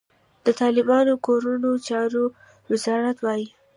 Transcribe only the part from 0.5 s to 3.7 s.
طالبانو کورنیو چارو وزارت وايي،